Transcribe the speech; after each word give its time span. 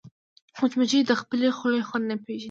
مچمچۍ 0.59 0.99
د 1.05 1.11
خپلې 1.21 1.47
خولې 1.57 1.81
خوند 1.87 2.05
نه 2.11 2.15
پېژني 2.23 2.39